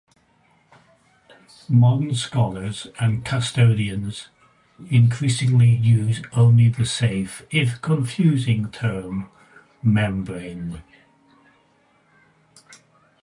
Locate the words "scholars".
2.15-2.87